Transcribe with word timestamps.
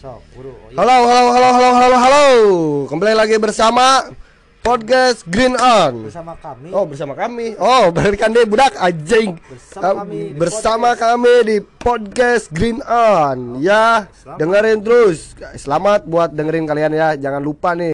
Sok, 0.00 0.20
buru. 0.32 0.52
Halo, 0.72 0.96
halo, 1.04 1.28
halo, 1.30 1.48
halo, 1.52 1.70
halo, 1.76 1.96
halo. 1.98 2.26
Kembali 2.88 3.12
lagi 3.12 3.36
bersama 3.36 4.08
podcast 4.60 5.28
Green 5.28 5.52
On. 5.54 6.08
Bersama 6.08 6.32
kami. 6.34 6.68
Oh, 6.72 6.88
bersama 6.88 7.12
kami. 7.12 7.52
Oh, 7.54 7.92
balikan 7.92 8.32
deh 8.32 8.48
budak 8.48 8.72
anjing. 8.76 9.36
Bersama 9.36 9.84
Eh, 9.84 9.94
kami 9.94 10.16
di 10.16 10.38
bersama 10.40 10.88
podcast. 10.90 11.02
kami 11.04 11.34
di 11.44 11.56
podcast 11.60 12.44
Green 12.48 12.80
On. 12.82 13.60
Ya, 13.60 14.08
Selamat. 14.10 14.38
dengerin 14.40 14.78
terus. 14.80 15.18
Selamat 15.56 16.00
buat 16.04 16.32
dengerin 16.32 16.64
kalian 16.64 16.92
ya. 16.92 17.08
Jangan 17.14 17.44
lupa 17.44 17.76
nih. 17.76 17.92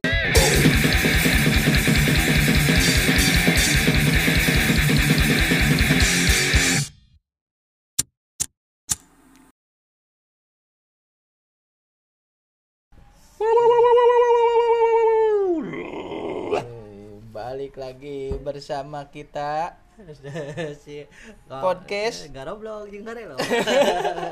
Bersama 18.46 19.10
kita 19.10 19.74
si 20.84 21.02
Podcast. 21.48 22.30
Garoblok 22.30 22.86
jeung 22.92 23.02
gare 23.02 23.26
lo. 23.26 23.36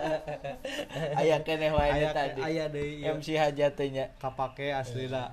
ayah 1.24 1.41
keneh 1.41 1.72
wae 1.72 1.88
Aya 1.88 2.12
tadi 2.12 2.41
aya 2.45 2.64
deui 2.70 3.00
ieu. 3.02 3.16
MC 3.16 3.34
hajatnya 3.34 4.12
kapake 4.20 4.70
aslina. 4.70 5.32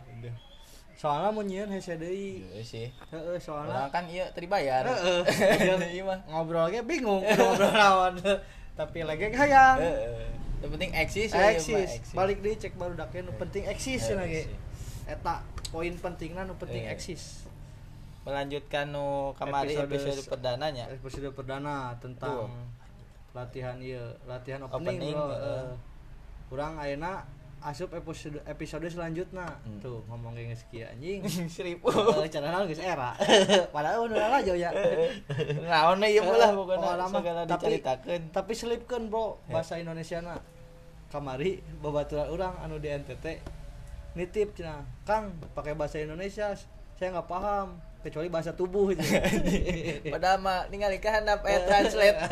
Soalnya 0.96 1.30
mun 1.36 1.46
nyieun 1.46 1.70
hese 1.70 2.00
deui. 2.00 2.48
Iya 2.48 2.64
sih 2.64 2.88
Heeh, 3.12 3.38
soalnya 3.38 3.92
kan 3.92 4.08
iya 4.08 4.32
teri 4.32 4.48
bayar 4.48 4.88
Heeh. 4.88 5.22
iya 6.00 6.04
mah 6.08 6.18
ngobrol 6.32 6.72
ge 6.72 6.82
bingung 6.88 7.22
ngobrol 7.22 7.70
lawan. 7.76 8.18
Tapi 8.74 9.04
lagi 9.04 9.30
hayang. 9.36 9.78
Yang 10.64 10.72
penting 10.78 10.92
eksis 10.96 11.30
ya, 11.36 11.54
Eksis. 11.54 12.16
Balik 12.16 12.40
deui 12.40 12.56
cek 12.56 12.80
baru 12.80 12.96
dake 12.96 13.20
nu 13.22 13.36
penting 13.36 13.68
eksis 13.68 14.16
lagi. 14.16 14.48
Eta 15.06 15.44
poin 15.76 15.92
pentingna 16.00 16.48
nu 16.48 16.56
penting 16.56 16.88
eksis. 16.88 17.51
Melanjutkan 18.22 18.86
nu 18.88 19.34
kemarin 19.34 19.82
Episode 19.82 19.90
episode, 20.14 20.30
perdananya 20.30 20.86
Episode 20.88 21.30
perdana 21.32 21.98
tentang 21.98 22.46
Tuh. 22.46 22.66
latihan 23.32 23.78
iya, 23.78 24.02
latihan 24.24 24.62
opening, 24.62 25.00
Opening, 25.00 25.16
bro. 25.16 25.32
heeh. 25.32 25.64
Eh, 25.64 25.74
Urang 26.52 26.74
ayeuna 26.78 27.24
asup 27.62 27.94
episode 27.94 28.42
episode 28.44 28.84
selanjutnya. 28.86 29.48
Hmm. 29.64 29.80
Tuh 29.80 30.04
ngomong 30.06 30.34
kayak 30.34 30.58
kieu 30.68 30.84
anjing. 30.84 31.24
seribu 31.56 31.88
Eh, 32.20 32.28
Carana 32.28 32.66
geus 32.66 32.78
era. 32.78 33.16
Padahal 33.76 34.06
udah 34.06 34.18
lama 34.20 34.38
jauh 34.42 34.60
ya. 34.60 34.68
naon 35.64 36.04
ieu 36.04 36.22
lah 36.22 36.52
Eh, 36.52 36.54
pokoknya 36.54 36.78
pengalaman. 36.84 37.16
segala 37.16 37.42
Tapi- 37.48 37.82
Tapi 38.30 38.52
selipkeun, 38.52 39.08
Bro, 39.08 39.40
bahasa 39.48 39.78
Indonesia 39.78 40.20
na. 40.20 40.36
Kamari 41.08 41.60
babaturan 41.78 42.28
urang 42.30 42.56
anu 42.60 42.78
di 42.78 42.88
NTT 42.88 43.26
nitip 44.12 44.52
cenah, 44.54 44.80
Kang, 45.02 45.28
pakai 45.52 45.72
bahasa 45.72 45.96
Indonesia 45.98 46.52
saya 46.96 47.10
nggak 47.12 47.28
paham 47.28 47.80
kecuali 48.02 48.28
bahasa 48.28 48.52
tubuh 48.58 48.92
itu. 48.92 49.06
padahal 50.14 50.42
mah 50.42 50.66
ningali 50.74 50.98
ke 50.98 51.10
handap 51.10 51.46
eh 51.46 51.62
translate 51.66 52.18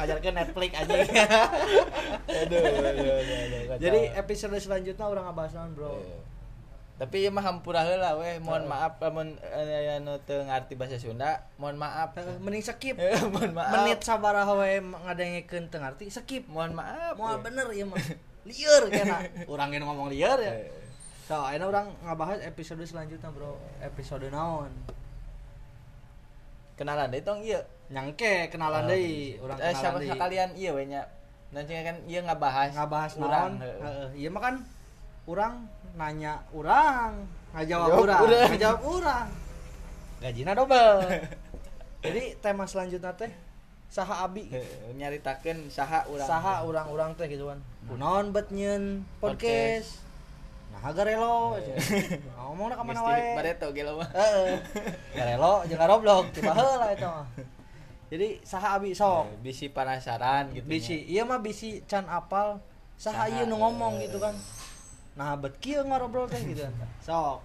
Ajarkan 0.00 0.34
Netflix 0.38 0.70
aja. 0.78 0.94
aduh 2.46 2.62
aduh 2.62 2.90
aduh, 2.94 3.14
aduh. 3.18 3.78
Jadi 3.82 4.00
episode 4.14 4.56
selanjutnya 4.62 5.04
orang 5.04 5.26
ngebahas 5.26 5.52
naon, 5.58 5.70
Bro. 5.74 5.98
Iya. 5.98 6.18
Tapi 6.96 7.28
ya 7.28 7.28
mah 7.28 7.44
hampura 7.44 7.84
heula 7.84 8.16
weh, 8.16 8.40
mohon 8.40 8.72
maaf 8.72 8.96
lamun 9.04 9.36
eh, 9.44 10.00
anu 10.00 10.16
teu 10.24 10.40
ngarti 10.40 10.80
bahasa 10.80 10.96
Sunda, 10.96 11.44
mohon 11.60 11.76
maaf. 11.76 12.16
Eh, 12.16 12.40
Mending 12.40 12.64
skip. 12.64 12.96
mohon 13.28 13.52
maaf. 13.52 13.84
Menit 13.84 14.00
sabaraha 14.00 14.56
we 14.56 14.80
ngadengikeun 14.80 15.68
teu 15.68 15.76
ngarti, 15.76 16.08
skip. 16.08 16.48
mohon 16.48 16.72
maaf. 16.72 17.12
Moal 17.20 17.36
ya. 17.36 17.44
bener 17.44 17.68
ya 17.76 17.84
mah. 17.84 18.00
Lieur 18.48 18.88
kena. 18.88 19.28
Urang 19.44 19.76
yang 19.76 19.84
ngomong 19.84 20.08
lieur 20.08 20.40
ya. 20.40 20.56
Eh, 21.26 21.28
So, 21.28 21.42
ayeuna 21.42 21.66
orang 21.66 21.86
ngabahas 22.06 22.38
episode 22.40 22.86
selanjutnya, 22.86 23.34
Bro. 23.34 23.58
Episode 23.82 24.30
naon? 24.30 24.70
Kenalan 26.78 27.10
deui 27.10 27.26
tong 27.26 27.42
ieu. 27.42 27.58
Nyangke 27.90 28.46
kenalan 28.46 28.86
Eh 28.86 29.42
sama 29.74 29.98
kenalan 29.98 29.98
deui. 29.98 30.10
sekalian 30.14 30.50
ieu 30.54 30.70
we 30.70 30.86
nya. 30.86 31.02
Nanti 31.50 31.74
kan 31.74 31.98
ieu 32.06 32.22
ngabahas 32.22 32.78
ngabahas 32.78 33.12
naon? 33.18 33.58
heeh. 33.58 34.06
Iya 34.14 34.28
mah 34.30 34.38
kan 34.40 34.54
urang 35.26 35.66
nanya 35.98 36.46
urang, 36.54 37.26
ngajawab 37.50 38.06
urang. 38.06 38.20
ngajawab 38.46 38.80
urang. 38.86 39.26
Gajina 40.22 40.54
double. 40.54 41.02
Jadi 42.06 42.38
tema 42.38 42.70
selanjutnya 42.70 43.10
teh 43.18 43.34
saha 43.88 44.22
abi 44.22 44.46
Heeh, 44.46 44.94
nyaritakeun 44.94 45.74
saha 45.74 46.06
urang. 46.06 46.22
saha 46.22 46.62
urang-urang 46.62 47.18
teh 47.18 47.26
gitu 47.26 47.50
kan 47.50 47.58
kunaon 47.84 48.30
bet 48.30 48.50
nyeun 48.50 49.02
podcast 49.18 50.05
nah 50.72 50.92
garelo 50.92 51.56
ngomong 52.56 52.72
ka 52.72 52.84
mana 52.88 53.00
Geus 53.04 53.08
wae? 53.12 53.36
Bareto 53.36 53.66
ge 53.76 53.82
mah. 53.84 54.08
heeh. 54.16 54.56
Garelo 55.12 55.52
jeung 55.68 55.76
garoblok 55.76 56.32
tiba 56.32 56.56
heula 56.56 56.88
eta 56.88 57.08
mah. 57.20 57.26
Jadi 58.08 58.40
saha 58.40 58.80
abi 58.80 58.96
sok? 58.96 59.44
Bisi 59.44 59.68
penasaran 59.68 60.56
gitu. 60.56 60.64
bisi 60.64 60.96
iya 61.04 61.28
mah 61.28 61.44
bisi 61.44 61.84
can 61.84 62.08
apal. 62.08 62.64
Saha 62.96 63.28
ieu 63.28 63.44
nu 63.44 63.60
ngomong 63.60 64.00
eh. 64.00 64.08
gitu 64.08 64.16
kan. 64.16 64.32
Nah 65.20 65.36
bet 65.36 65.60
kieu 65.60 65.84
ngarobrol 65.84 66.32
teh 66.32 66.40
gitu. 66.40 66.64
Sok. 67.04 67.44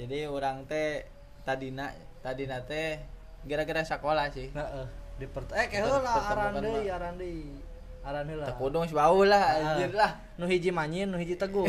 Jadi 0.00 0.24
orang 0.24 0.64
teh 0.64 1.04
tadina 1.44 1.92
tadina 2.24 2.64
teh 2.64 2.96
gara-gara 3.44 3.84
sekolah 3.84 4.32
sih. 4.32 4.48
heeh. 4.48 4.86
Di 5.20 5.28
eh 5.28 5.66
ke 5.68 5.76
heula 5.84 6.16
aran 6.32 6.64
deui 6.64 6.88
aran 6.88 7.20
deui 7.20 7.71
kudu 8.52 8.76
geus 8.80 8.92
bau 8.92 9.22
lah 9.22 9.42
Ah. 9.42 9.58
anjir 9.72 9.90
lah. 9.92 10.10
nu 10.34 10.44
hiji 10.44 10.70
manyin 10.70 11.06
nu 11.06 11.16
hiji 11.16 11.34
teguh 11.34 11.66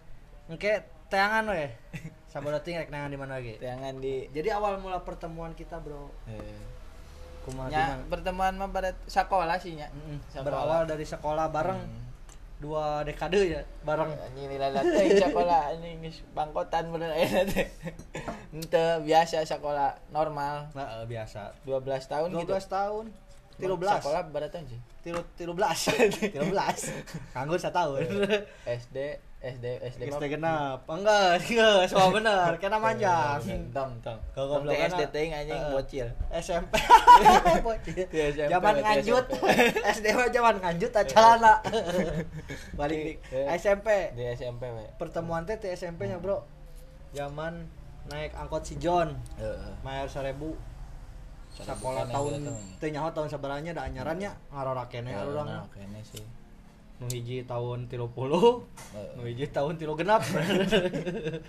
engke 0.50 0.80
teangan 1.06 1.44
we 1.46 1.68
sabar 2.26 2.56
rek 2.58 2.88
nangan 2.88 3.08
di 3.08 3.16
mana 3.16 3.38
lagi 3.38 3.54
Jangan 3.56 3.96
di 3.96 4.26
jadi 4.28 4.56
awal 4.56 4.76
mula 4.76 4.98
pertemuan 5.00 5.52
kita 5.52 5.78
bro 5.78 6.10
eh, 6.26 6.40
kumaha 7.44 7.68
di 7.68 7.72
nya 7.72 7.84
mana? 7.94 8.04
pertemuan 8.08 8.52
mah 8.54 8.68
pada 8.68 8.90
sekolah 9.04 9.54
sih 9.56 9.76
nya. 9.76 9.86
Mm-mm. 9.88 10.18
Sekolah. 10.28 10.42
berawal 10.42 10.82
dari 10.84 11.04
sekolah 11.04 11.46
bareng 11.48 11.78
Hmm. 11.78 12.02
dua 12.54 13.04
dekade 13.04 13.36
ya 13.50 13.60
bareng 13.82 14.08
Anjing 14.08 14.48
nilai 14.48 14.72
teh 14.72 15.20
sekolah 15.20 15.70
anjing 15.70 16.00
geus 16.00 16.24
bangkotan 16.32 16.88
bener 16.88 17.12
aya 17.12 17.44
teh. 17.44 17.68
Biasa 19.04 19.44
sekolah 19.44 19.92
normal 20.08 20.70
nah, 20.72 21.02
eh, 21.02 21.06
biasa 21.06 21.52
12 21.62 21.84
tahun 22.08 22.28
12 22.30 22.40
gitu. 22.40 22.54
tahun 22.66 23.04
tilu 23.54 23.74
Sekolah 23.76 24.00
belas 24.00 24.02
berapa 24.34 24.48
tahun 24.50 24.66
sih? 24.66 24.80
tilu 25.00 25.20
tilu 25.34 25.52
belas 25.52 25.78
tilu 26.24 26.46
belas 26.48 26.78
nganggur 27.32 27.56
setahun 27.56 28.02
SD 28.64 28.96
SD 29.44 29.66
SD 29.84 30.00
mah 30.08 30.16
SD 30.16 30.24
genap 30.32 30.88
enggak 30.88 31.36
enggak 31.38 31.84
semua 31.84 32.08
bener 32.10 32.56
kena 32.56 32.80
manjang 32.80 33.36
Tong 33.70 33.92
tong. 34.00 34.16
Kau 34.32 34.48
goblok 34.48 34.72
teh 34.72 34.88
SD 34.88 35.02
teh 35.12 35.28
anjing 35.28 35.52
Heeh. 35.54 35.68
bocil. 35.70 36.08
SMP 36.32 36.72
Bocil. 37.68 38.08
SMP, 38.08 38.48
zaman 38.48 38.74
nganjut 38.80 39.24
SMP. 39.28 39.44
SD 39.92 40.06
mah 40.10 40.28
zaman 40.30 40.54
nganjut 40.58 40.92
acarana 40.96 41.54
balik 42.72 43.20
di 43.20 43.36
Eh. 43.36 43.46
SMP 43.54 44.16
Di 44.16 44.32
SMP 44.32 44.62
we. 44.66 44.84
pertemuan 44.96 45.44
teh 45.44 45.60
di 45.60 45.68
SMP 45.70 46.08
nya 46.08 46.16
bro 46.16 46.40
zaman 47.12 47.68
naik 48.06 48.32
angkot 48.34 48.64
si 48.64 48.74
John 48.76 49.12
seribu 49.76 50.08
Seribu 50.08 50.56
sekolah 51.56 52.04
tahun 52.04 52.32
gitu 52.40 52.52
teh 52.76 52.90
nyaho 52.90 53.08
tahun 53.10 53.28
sabaranya 53.28 53.70
da 53.72 53.82
anyarannya 53.84 54.30
ngarora 54.48 54.84
kene 54.86 55.08
Ya, 55.08 55.22
urang. 55.22 55.46
nah, 55.46 55.62
kene 55.70 56.02
sih. 56.02 56.24
nu 56.94 57.06
hiji 57.06 57.42
tahun 57.42 57.86
30 57.86 57.94
Heeh. 57.96 59.08
nu 59.14 59.22
hiji 59.24 59.46
tahun 59.48 59.74
3 59.74 59.94
genap 59.94 60.22
anjing. 60.22 61.42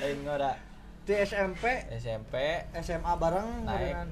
lain 0.00 0.16
ngora 0.24 0.52
di 1.02 1.14
SMP 1.16 1.64
SMP 1.92 2.34
SMA 2.76 3.12
bareng 3.14 3.62
Naik. 3.62 3.78
dengan 3.80 4.08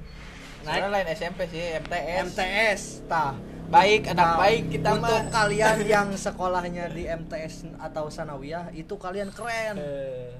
naik 0.63 0.79
naik. 0.81 0.91
lain 0.93 1.07
SMP 1.11 1.39
sih 1.45 1.63
MTS 1.77 2.23
MTS 2.29 2.81
tah. 3.05 3.35
Baik 3.65 4.07
anak 4.07 4.21
Nah, 4.21 4.37
baik 4.37 4.63
kita 4.69 4.89
untuk 4.93 5.09
mah. 5.19 5.33
kalian 5.33 5.77
yang 5.97 6.07
sekolahnya 6.13 6.85
di 6.87 7.03
MTS 7.03 7.65
atau 7.75 8.07
sanawiyah 8.07 8.69
itu 8.71 8.93
kalian 8.95 9.27
keren. 9.29 9.75
Eh, 9.75 10.37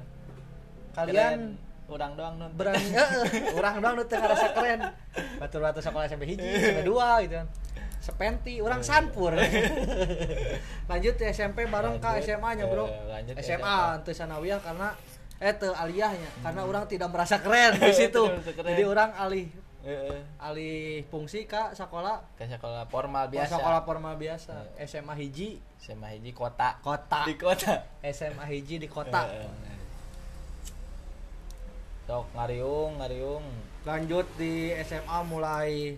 kalian 0.94 1.58
keren. 1.58 1.65
Urang 1.86 2.14
doang 2.14 2.36
nun 2.36 2.50
berani 2.54 2.82
orang 3.54 3.78
doang 3.78 3.94
nu 3.96 4.04
teu 4.04 4.18
ngarasa 4.18 4.52
keren. 4.52 4.80
Batur-batur 5.38 5.82
sekolah 5.82 6.06
SMP 6.06 6.34
hiji 6.34 6.42
SMP 6.42 6.82
dua 6.82 7.22
gitu 7.22 7.38
kan. 7.38 7.48
Sepenti 8.02 8.62
orang 8.62 8.82
Eh. 8.82 8.86
sanpur 8.86 9.34
lanjut 10.92 11.14
di 11.18 11.26
SMP 11.28 11.66
bareng 11.66 11.98
ke 11.98 12.10
SMA 12.22 12.50
nya 12.54 12.66
bro. 12.66 12.86
Eh, 12.86 12.94
lanjut 13.10 13.34
ke 13.34 13.42
SMA 13.42 13.78
teu 14.02 14.14
sanawiyah 14.14 14.62
karena 14.62 14.94
eh 15.38 15.54
teu 15.54 15.74
aliyahnya. 15.74 16.30
Karena 16.42 16.62
orang 16.64 16.86
tidak 16.86 17.10
merasa 17.10 17.42
keren 17.42 17.78
di 17.82 17.94
situ. 17.94 18.24
Jadi 18.56 18.84
orang 18.86 19.10
alih 19.16 19.50
alih 20.42 21.06
fungsi 21.10 21.46
ke 21.46 21.74
sekolah. 21.74 22.34
Ke 22.34 22.46
sekolah 22.46 22.90
formal 22.90 23.30
biasa. 23.30 23.58
sekolah 23.58 23.82
formal 23.86 24.18
biasa. 24.18 24.54
SMA 24.86 25.14
hiji. 25.18 25.62
SMA 25.78 26.18
hiji 26.18 26.34
kota. 26.34 26.82
Kota. 26.82 27.26
Di 27.26 27.38
kota. 27.38 27.86
SMA 28.18 28.46
hiji 28.50 28.82
di 28.82 28.90
kota. 28.90 29.30
Sok 32.06 32.26
ngariung 32.32 32.98
ngariung. 32.98 33.46
Lanjut 33.84 34.26
di 34.36 34.54
SMA 34.80 35.20
mulai 35.24 35.98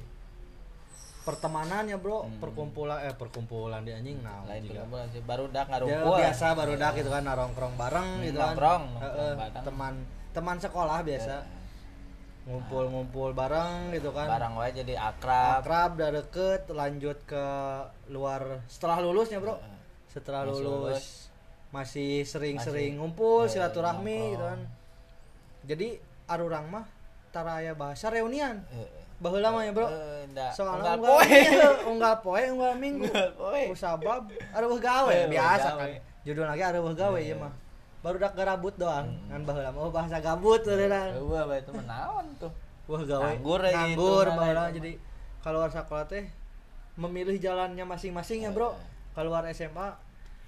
pertemanannya 1.21 1.95
bro. 1.95 2.23
Perkumpulan 2.37 3.03
eh 3.03 3.11
perkumpulan 3.11 3.81
di 3.81 3.91
anjing 3.91 4.19
nah 4.21 4.43
lain 4.43 4.63
juga. 4.63 4.73
perkumpulan 4.81 5.07
sih. 5.09 5.21
Baru 5.21 5.45
dak 5.47 5.65
Ya, 5.65 5.71
ngarumpul 5.73 6.13
biasa 6.17 6.45
baru 6.53 6.73
dak 6.75 6.93
gitu 6.95 7.09
kan 7.09 7.23
narongkrong 7.23 7.73
bareng 7.75 8.09
Hmm, 8.13 8.23
gitu 8.23 8.37
kan. 8.37 8.45
nongkrong, 8.49 8.83
nongkrong 8.93 9.35
bareng. 9.37 9.63
teman 9.63 9.93
teman 10.31 10.55
sekolah 10.57 10.99
biasa. 11.01 11.35
Ngumpul-ngumpul 12.45 13.29
bareng 13.33 13.91
gitu 13.91 14.09
kan. 14.09 14.27
Barang 14.29 14.55
wae 14.55 14.71
jadi 14.71 14.95
akrab. 14.95 15.59
Akrab 15.59 15.89
udah 15.93 16.11
deket 16.13 16.61
lanjut 16.71 17.17
ke 17.25 17.45
luar 18.07 18.63
setelah 18.65 18.97
lulusnya 18.97 19.37
bro. 19.37 19.59
Setelah 20.07 20.43
Masih 20.45 20.55
lulus, 20.57 20.71
lulus. 20.87 21.05
masih 21.69 22.11
sering-sering 22.23 22.95
ngumpul 22.95 23.43
Eh, 23.43 23.51
silaturahmi 23.51 24.07
nongkrong. 24.15 24.31
gitu 24.31 24.45
kan 24.45 24.59
jadi 25.67 25.99
arurang 26.31 26.71
mah 26.71 26.87
taraya 27.35 27.75
bahasa 27.75 28.07
reunian. 28.07 28.63
Heeh. 28.71 29.03
baheula 29.17 29.49
mah 29.49 29.65
ya 29.65 29.71
bro. 29.73 29.87
Soalnya 30.53 30.93
Unggal 30.93 30.97
poe. 31.01 31.39
unggal 31.91 32.15
poe 32.23 32.43
unggal 32.53 32.73
minggu. 32.79 33.09
Usabab 33.73 34.31
areuh 34.55 34.79
gawe. 34.79 35.15
Biasa 35.27 35.69
kan. 35.75 35.89
Judul 36.23 36.45
lagi 36.47 36.63
areuh 36.63 36.93
gawe 36.95 37.19
ya 37.19 37.35
mah. 37.35 37.53
Baru 38.05 38.21
dak 38.21 38.37
garabut 38.37 38.77
doang. 38.79 39.09
Kan 39.27 39.41
baheula 39.43 39.73
mah 39.73 39.81
oh, 39.83 39.91
bahasa 39.91 40.23
gabut 40.23 40.63
udah 40.63 41.17
Eueuh 41.19 41.43
bae 41.49 41.59
itu 41.59 41.71
menaon 41.75 42.25
tuh. 42.39 42.53
wah 42.87 43.03
gawe. 43.03 43.35
Nganggur 43.35 43.61
nganggur 43.67 44.27
jadi 44.71 44.91
keluar 45.43 45.67
sekolah 45.67 46.07
teh 46.07 46.23
memilih 46.95 47.35
jalannya 47.41 47.83
masing-masing 47.83 48.47
ya 48.47 48.51
bro. 48.53 48.77
Keluar 49.17 49.43
SMA 49.51 50.06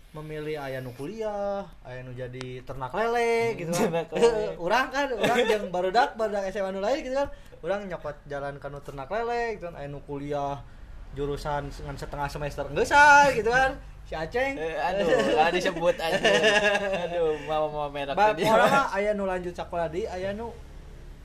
memilih 0.09 0.57
aya 0.57 0.81
nu 0.81 0.89
kuliah 0.97 1.61
aya 1.85 2.01
nu 2.01 2.09
jadi 2.17 2.65
ternak 2.65 2.89
lele 2.97 3.53
gitu 3.53 3.69
kan. 3.69 4.05
urang 4.65 4.89
kan 4.89 5.05
urang 5.13 5.37
yang 5.53 5.69
barudak 5.69 6.17
barudak 6.17 6.49
SMA 6.49 6.73
nu 6.73 6.81
lain 6.81 7.05
gitu 7.05 7.13
kan. 7.13 7.29
Urang 7.61 7.85
nyokot 7.85 8.17
jalan 8.25 8.57
ka 8.57 8.73
nu 8.73 8.81
ternak 8.81 9.05
lele 9.05 9.57
gitu 9.57 9.69
kan. 9.69 9.77
Aya 9.77 9.85
nu 9.85 10.01
kuliah 10.09 10.57
jurusan 11.13 11.69
dengan 11.69 11.93
setengah 11.93 12.25
semester 12.25 12.65
geusah 12.73 13.29
gitu 13.37 13.53
kan. 13.53 13.77
Si 14.09 14.17
Aceng. 14.17 14.57
Eh, 14.57 14.73
aduh, 14.73 15.05
lah 15.37 15.53
disebut 15.53 15.93
aja. 16.05 16.17
Aduh, 17.05 17.37
mau 17.45 17.69
mau 17.69 17.85
merek 17.93 18.17
Ba, 18.17 18.33
tadi. 18.33 18.41
orang 18.49 18.65
mah 18.65 18.89
aya 18.89 19.13
nu 19.13 19.29
lanjut 19.29 19.53
sekolah 19.53 19.85
di 19.93 20.09
aya 20.09 20.33
nu 20.33 20.49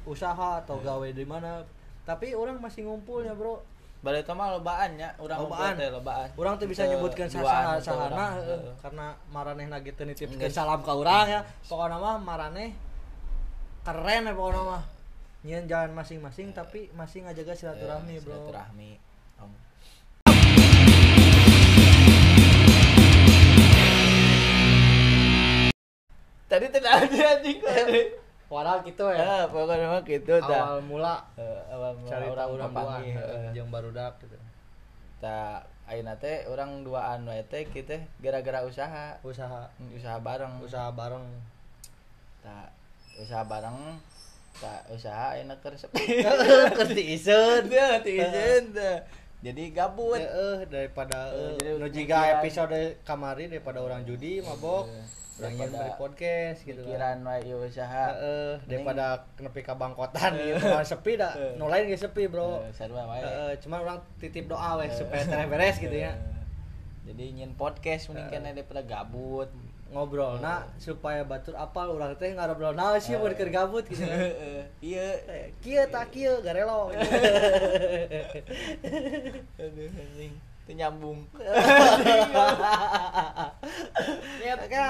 usaha 0.05 0.61
atau 0.61 0.77
gawe 0.85 1.09
di 1.09 1.25
mana. 1.25 1.65
Tapi 2.05 2.37
orang 2.37 2.61
masih 2.61 2.85
ngumpul 2.85 3.25
ya 3.25 3.33
bro 3.33 3.65
Balik 4.05 4.21
itu 4.23 4.33
mah 4.37 4.53
lobaan 4.53 4.91
nya, 4.95 5.17
urang 5.17 5.49
Lobaan. 5.49 5.73
teh 5.75 5.89
lobaan. 5.89 6.29
orang 6.37 6.55
tuh 6.55 6.69
bisa 6.69 6.85
nyebutkan 6.85 7.25
duaan 7.27 7.81
sahana 7.81 8.37
heeh. 8.37 8.45
Heeh. 8.53 8.75
karena 8.79 9.07
maraneh 9.33 9.65
lagi 9.67 9.91
teu 9.91 10.05
nitipkeun 10.05 10.53
salam 10.53 10.85
ka 10.85 10.93
urang 10.93 11.25
ya 11.27 11.41
pokoknya 11.65 11.97
mah 11.97 12.17
maraneh 12.21 12.77
keren 13.81 14.29
ya 14.29 14.33
pokoknya 14.33 14.61
mah 14.63 14.83
nyeun 15.41 15.65
jalan 15.65 15.93
masing-masing 15.93 16.53
tapi 16.53 16.93
masih 16.93 17.25
ngajaga 17.25 17.57
silaturahmi 17.57 18.13
Eh, 18.13 18.21
bro 18.21 18.33
Silaturahmi. 18.35 18.91
Tadi 26.45 26.67
tidak 26.71 26.93
ada 27.03 27.19
anjing. 27.35 27.59
Waral 28.47 28.83
gitu 28.83 29.09
Ya, 29.09 29.17
ya 29.17 29.47
pokoknya 29.47 29.99
gitu 30.03 30.35
dah. 30.39 30.63
awal 30.69 30.81
mula 30.81 31.15
Eh, 31.35 31.61
awal 31.69 31.93
mula 31.95 32.09
cari 32.09 32.27
orang 32.27 32.49
orang 32.51 32.71
papanggih, 32.71 33.15
heeh. 33.15 33.51
yang 33.53 33.69
baru 33.69 33.89
dak 33.91 34.15
gitu 34.19 34.37
Tak 35.19 35.65
ayeuna 35.85 36.13
teh 36.15 36.45
urang 36.47 36.81
duaan 36.81 37.25
wae 37.25 37.41
teh 37.45 37.65
kitu 37.67 37.93
gara-gara 38.19 38.61
usaha. 38.63 39.17
usaha 39.21 39.69
Usaha 39.91 40.17
bareng. 40.19 40.61
usaha 40.61 40.89
bareng 40.91 41.25
Tak 42.41 42.69
usaha 43.17 43.41
bareng. 43.43 43.79
Tak 44.55 44.87
usaha 44.89 45.33
ayeuna 45.33 45.57
keur 45.59 45.75
sepi. 45.75 46.23
kerti 46.79 47.17
iseun 47.17 47.65
Teu 47.65 47.91
teu 47.99 48.15
izin 48.15 48.65
teh. 48.71 48.97
Jadi 49.45 49.65
gabut. 49.71 50.17
Heeh, 50.17 50.65
daripada 50.65 51.29
Eh, 51.31 51.53
eh, 51.61 51.77
jadi 51.77 51.91
jiga 51.93 52.19
episode 52.35 52.81
kamari 53.03 53.45
daripada 53.47 53.79
orang 53.79 54.01
judi 54.03 54.41
mabok 54.41 54.89
Eh, 54.89 55.05
orang 55.37 55.53
yang 55.53 55.69
dari 55.69 55.93
podcast 55.95 56.59
gitu 56.63 56.81
Pikiran 56.81 57.21
wae 57.21 57.45
ieu 57.45 57.61
usaha. 57.61 58.05
Mending- 58.09 58.65
daripada 58.65 59.05
nepi 59.37 59.61
ka 59.61 59.75
bangkotan 59.75 60.33
gitu 60.39 60.65
kan 60.65 60.81
sepi 60.83 61.13
dah 61.15 61.35
Eh. 61.35 61.55
nu 61.55 61.67
lain 61.67 61.85
ge 61.85 61.99
sepi 61.99 62.25
bro 62.25 62.63
Eh, 62.63 62.73
sarua 62.73 63.05
wae. 63.05 63.21
Cuman 63.59 63.79
orang 63.83 63.99
titip 64.17 64.47
doa 64.47 64.79
weh 64.79 64.89
supaya 64.89 65.23
beres 65.45 65.77
gitu 65.77 65.93
ya 65.93 66.15
Eh, 66.15 66.33
Jadi 67.05 67.37
nyen 67.37 67.53
podcast 67.53 68.09
mending 68.09 68.33
kena 68.33 68.49
daripada 68.51 68.81
gabut. 68.81 69.53
Ngobrol 69.95 70.43
nah 70.43 70.67
supaya 70.77 71.23
batur 71.23 71.55
apal 71.55 71.95
orang 71.95 72.19
teh 72.19 72.35
ngobrol 72.35 72.75
naon 72.75 72.99
sih 72.99 73.15
mau 73.15 73.31
keur 73.31 73.47
gabut 73.49 73.87
gitu 73.87 74.03
kan 74.03 74.19
Heeh. 74.19 74.67
Iya. 74.93 75.07
Eh, 75.31 75.47
kieu 75.63 75.87
tak 75.87 76.11
kieu 76.11 76.43
garelo 76.43 76.89
gitu. 76.91 77.09
Aduh 79.57 79.89
anjing. 79.89 80.35
Itu 80.65 80.73
nyambung. 80.75 81.21
Ka. 84.65 84.89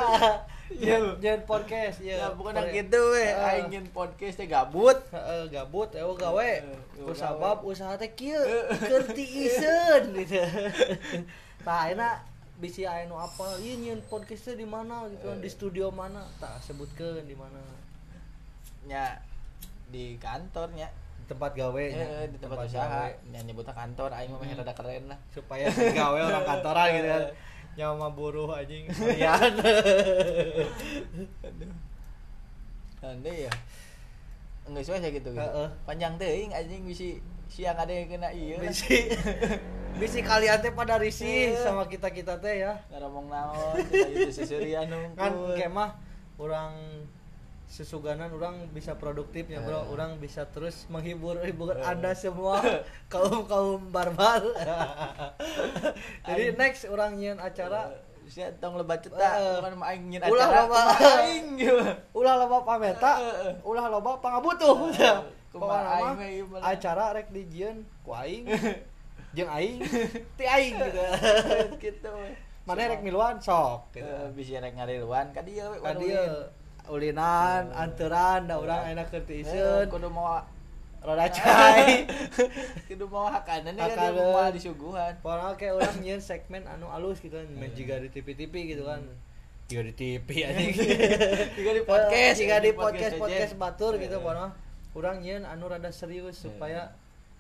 Nyen 0.70 1.02
nyen 1.20 1.40
podcast 1.44 1.98
Ya 2.00 2.16
ya. 2.16 2.26
bukan 2.32 2.54
Pore- 2.54 2.72
gitu. 2.72 3.02
Aing 3.18 3.68
nyen 3.68 3.86
podcast 3.90 4.38
teh 4.38 4.46
gabut. 4.46 4.96
Heeh, 5.10 5.50
gabut 5.50 5.90
eueuh 5.92 6.16
gawe. 6.16 6.50
Eueuh 6.62 7.04
Kusabab 7.04 7.60
usaha 7.62 7.94
teh 7.98 8.10
kieu 8.14 8.38
keur 8.80 9.04
tiiseun 9.10 10.02
gitu. 10.14 10.40
Tah 11.64 11.90
ayeuna 11.90 12.22
bisi 12.54 12.86
aya 12.86 13.10
nu 13.10 13.18
apal, 13.18 13.58
ieu 13.58 13.74
nyeun 13.74 13.98
podcast 14.06 14.46
teh 14.46 14.54
di 14.54 14.66
mana 14.66 15.10
gitu 15.10 15.26
kan, 15.26 15.38
di 15.42 15.50
studio 15.50 15.90
mana? 15.90 16.22
Tak 16.38 16.62
sebutkeun 16.62 17.26
di 17.26 17.34
mana. 17.34 17.58
Nya 18.86 19.18
di 19.90 20.14
kantornya. 20.22 20.86
Di 21.18 21.26
tempat 21.26 21.56
gawe 21.56 21.82
nya. 21.90 22.06
Heeh, 22.06 22.24
di 22.30 22.38
tempat 22.38 22.68
usaha. 22.68 23.10
Nya 23.34 23.40
nyebutna 23.42 23.74
kantor 23.74 24.14
aing 24.14 24.30
mah 24.30 24.38
rada 24.44 24.74
keren 24.76 25.04
lah. 25.10 25.18
supaya 25.34 25.66
gawe 25.72 26.18
orang 26.30 26.46
kantoran 26.46 26.86
gitu 26.94 27.08
kan. 27.10 27.24
Nyawa 27.74 27.94
mah 27.98 28.10
buruh 28.14 28.54
anjing 28.54 28.86
harian. 28.94 29.52
Aduh. 31.42 31.74
Ande 33.02 33.32
ya. 33.50 33.52
Enggak 34.64 34.86
suka 34.86 35.02
gitu 35.02 35.10
gitu. 35.10 35.30
Heeh. 35.34 35.68
Panjang 35.82 36.14
teuing 36.16 36.54
anjing 36.54 36.86
bisi 36.86 37.18
siang 37.50 37.74
ada 37.74 37.90
yang 37.90 38.06
kena 38.06 38.30
iya. 38.30 38.62
Bisi 38.62 39.10
bisi 39.94 40.20
kalian 40.20 40.58
teh 40.58 40.70
pada 40.70 40.96
risih 40.96 41.52
Eh. 41.52 41.56
sama 41.56 41.87
kita-kita 41.87 42.37
teh 42.37 42.61
ya. 42.61 42.82
Ngomong 42.91 43.26
naon, 43.26 43.79
kita 43.85 44.08
itu 44.11 44.31
seserian 44.35 44.87
kan 45.14 45.32
kemah 45.55 45.91
orang 46.37 46.75
sesuganan 47.67 48.31
orang 48.31 48.70
bisa 48.70 48.94
produktifnya 48.94 49.58
bro 49.58 49.81
Eh. 49.81 49.85
orang 49.88 50.19
bisa 50.19 50.46
terus 50.46 50.87
menghibur 50.88 51.38
hibur 51.41 51.75
anda 51.76 52.12
semua 52.12 52.58
kaum 53.12 53.46
kaum 53.46 53.82
barbar 53.88 54.43
jadi 56.29 56.55
next 56.55 56.87
orang 56.87 57.14
nyian 57.14 57.38
acara 57.38 57.90
Sia 58.25 58.49
tong 58.57 58.73
lebat 58.75 58.99
Eh. 58.99 59.02
cetak, 59.04 59.33
bukan 59.59 59.73
mah 59.76 59.87
aing 59.90 60.04
nyin 60.07 60.21
Ulah 60.25 60.49
acara. 60.49 60.61
loba. 60.64 60.80
aing 61.21 61.47
gitu. 61.57 61.76
ulah 62.18 62.35
loba 62.37 62.57
pameta 62.62 63.12
Eh, 63.16 63.35
eh. 63.45 63.54
ulah 63.62 63.87
loba 63.87 64.11
pangabutuh 64.18 64.76
Eh, 64.90 65.16
kumaha 65.52 66.14
acara 66.64 67.12
rek 67.12 67.28
dijieun 67.30 67.85
ku 68.00 68.11
aing 68.11 68.49
jeung 69.35 69.50
aing. 69.50 69.79
Ti 70.38 70.45
aing 70.47 70.75
gitu. 70.79 71.03
Gitu 71.85 72.12
mana 72.64 72.88
rek 72.88 73.05
miluan? 73.05 73.37
Sok 73.45 73.93
gitu. 73.93 74.09
Eh, 74.09 74.33
bisa 74.33 74.57
rek 74.57 74.73
ngariluan 74.73 75.29
ka 75.37 75.45
dieu 75.45 75.69
we. 75.69 75.79
ulinan 76.85 77.73
anturan 77.73 78.45
da 78.45 78.61
urang 78.61 78.85
enak 78.85 79.09
Eh, 79.12 79.21
tiiseun 79.25 79.88
kudu 79.88 80.09
mau 80.09 80.37
roda 81.00 81.29
cai. 81.29 82.05
kudu 82.88 83.09
mau 83.09 83.29
hakanan 83.29 83.73
ya 83.76 83.88
kan 83.93 84.12
mau 84.12 84.49
disuguhan. 84.53 85.17
Pokoknya 85.21 85.57
kayak 85.57 85.75
orang 85.81 85.97
nyian 86.00 86.21
segmen 86.21 86.64
anu 86.69 86.88
alus 86.88 87.21
gitu 87.21 87.37
kan, 87.41 87.49
juga 87.73 88.00
di 88.00 88.09
TV-TV 88.12 88.76
gitu 88.76 88.85
kan. 88.85 89.00
Juga 89.64 89.83
di 89.88 89.95
TV 89.97 90.29
anjing. 90.45 90.76
Juga 91.57 91.71
di 91.73 91.83
podcast, 91.85 92.37
juga 92.41 92.57
di 92.61 92.73
podcast 92.76 93.14
podcast 93.17 93.53
aja. 93.57 93.61
batur 93.61 93.93
gitu 93.97 94.17
Eh. 94.17 94.21
pokoknya. 94.21 94.49
Urang 94.95 95.17
nyian 95.25 95.43
anu 95.49 95.69
rada 95.73 95.88
serius 95.88 96.37
supaya 96.41 96.93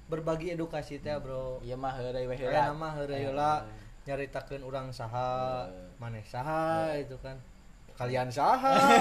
berbagi 0.08 0.52
edukasi 0.52 1.00
teh, 1.00 1.16
Bro. 1.16 1.60
Iya 1.64 1.74
mah 1.76 1.92
heureuy 1.96 2.28
we 2.28 2.36
heula. 2.36 2.72
nama 2.72 2.88
heureuy 2.96 3.24
nyaritakeun 4.04 4.60
urang 4.60 4.92
saha, 4.92 5.64
Eh. 5.64 5.96
maneh 5.96 6.20
saha 6.28 6.92
itu 7.00 7.16
kan. 7.24 7.40
Kalian 7.96 8.28
saha. 8.28 9.00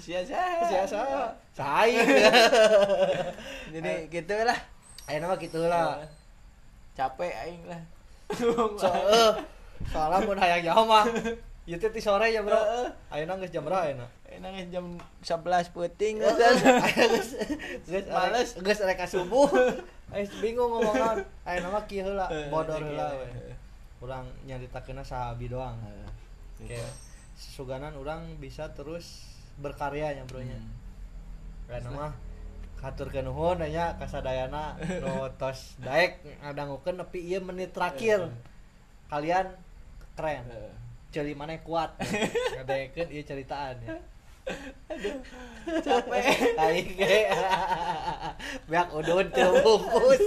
Sia 0.00 0.24
sia. 0.28 0.44
Sia 0.64 0.84
saha. 0.88 1.28
Saing. 1.52 2.00
Jadi 3.74 3.92
gitu 4.08 4.34
lah. 4.46 4.56
Aya 5.04 5.20
nama 5.20 5.36
kitu 5.36 5.60
lah. 5.68 6.00
Capek 6.96 7.32
aing 7.44 7.62
lah. 7.68 7.80
So, 8.78 8.88
eh, 8.88 9.32
soalnya 9.88 10.24
mun 10.24 10.38
hayang 10.40 10.62
nyaho 10.64 10.82
mah. 10.86 11.04
Teh 11.76 11.92
ti 11.92 12.00
sore 12.00 12.32
ya, 12.32 12.40
Bro. 12.40 12.56
Ayeuna 13.12 13.36
geus 13.36 13.52
jam 13.52 13.68
berapa 13.68 13.84
ayeuna? 13.84 14.08
Enak 14.24 14.72
jam 14.72 14.96
11 15.20 15.68
peuting 15.76 16.16
Geus 16.16 16.36
geus. 16.40 17.28
geus 17.84 18.06
Males. 18.08 18.56
geus 18.56 18.80
rek 18.80 18.96
ka 18.96 19.04
subuh. 19.04 19.52
Ais 20.08 20.32
bingung 20.42 20.72
ngomongan. 20.72 21.20
Ayeuna 21.44 21.68
mah 21.68 21.84
kieu 21.84 22.08
heula, 22.08 22.24
bodor 22.48 22.80
heula 22.80 23.12
we. 23.20 23.28
Urang 24.00 24.24
nyaritakeunna 24.48 25.04
sahabi 25.04 25.52
doang. 25.52 25.76
Kayak 26.56 26.88
sesuganan 27.36 27.92
urang 28.00 28.40
bisa 28.40 28.72
terus 28.72 29.28
berkarya 29.60 30.16
nya, 30.16 30.24
Bro 30.24 30.40
nya. 30.40 30.56
Hmm. 30.56 30.72
Karena 31.68 31.90
mah 31.92 32.12
Katurkeun 32.78 33.26
nuhun 33.26 33.58
nya 33.66 33.98
kasadayana 33.98 34.78
nu 35.02 35.26
tos 35.34 35.74
daek 35.82 36.22
ngadangukeun 36.46 36.96
nepi 37.02 37.26
ieu 37.26 37.42
menit 37.42 37.74
terakhir. 37.74 38.30
Kalian 39.10 39.52
keren. 40.14 40.46
Celi 41.08 41.32
mana 41.32 41.56
kuat. 41.64 41.96
Ngadaekeun 42.56 43.08
ieu 43.12 43.24
ceritaan 43.24 43.76
ya. 43.80 43.96
capek 45.84 46.24
Aing 46.56 46.88
ge. 46.96 47.28
Beak 48.68 48.88
udun 48.92 49.28
teu 49.32 49.52
bungkus. 49.64 50.24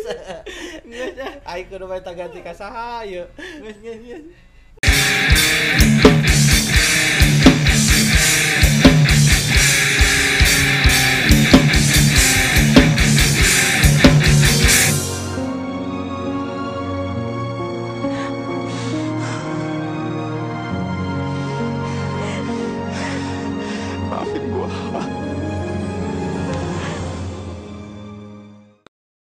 Aing 1.46 1.68
kudu 1.70 1.86
bae 1.90 2.02
ganti 2.02 2.42
ka 2.42 2.54
saha 2.54 3.06
ieu. 3.06 3.26
geus 3.38 3.78
geus 3.82 4.02
geus 4.06 4.42